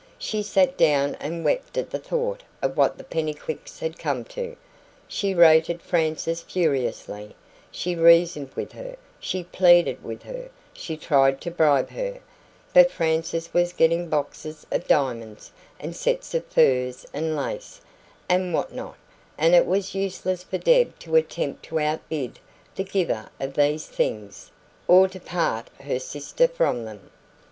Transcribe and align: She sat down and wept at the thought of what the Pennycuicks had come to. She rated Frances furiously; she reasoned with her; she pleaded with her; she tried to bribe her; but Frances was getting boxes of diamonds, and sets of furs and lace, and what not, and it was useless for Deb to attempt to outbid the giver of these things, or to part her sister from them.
She 0.17 0.41
sat 0.41 0.77
down 0.77 1.13
and 1.19 1.45
wept 1.45 1.77
at 1.77 1.91
the 1.91 1.99
thought 1.99 2.41
of 2.63 2.75
what 2.75 2.97
the 2.97 3.03
Pennycuicks 3.03 3.77
had 3.77 3.99
come 3.99 4.23
to. 4.33 4.55
She 5.07 5.35
rated 5.35 5.79
Frances 5.79 6.41
furiously; 6.41 7.35
she 7.69 7.93
reasoned 7.95 8.49
with 8.55 8.71
her; 8.71 8.95
she 9.19 9.43
pleaded 9.43 10.03
with 10.03 10.23
her; 10.23 10.49
she 10.73 10.97
tried 10.97 11.39
to 11.41 11.51
bribe 11.51 11.91
her; 11.91 12.17
but 12.73 12.89
Frances 12.89 13.53
was 13.53 13.73
getting 13.73 14.09
boxes 14.09 14.65
of 14.71 14.87
diamonds, 14.87 15.51
and 15.79 15.95
sets 15.95 16.33
of 16.33 16.47
furs 16.47 17.05
and 17.13 17.35
lace, 17.35 17.79
and 18.27 18.55
what 18.55 18.73
not, 18.73 18.97
and 19.37 19.53
it 19.53 19.67
was 19.67 19.93
useless 19.93 20.41
for 20.41 20.57
Deb 20.57 20.97
to 20.97 21.15
attempt 21.15 21.61
to 21.65 21.79
outbid 21.79 22.39
the 22.73 22.83
giver 22.83 23.29
of 23.39 23.53
these 23.53 23.85
things, 23.85 24.49
or 24.87 25.07
to 25.07 25.19
part 25.19 25.69
her 25.81 25.99
sister 25.99 26.47
from 26.47 26.85
them. 26.85 27.11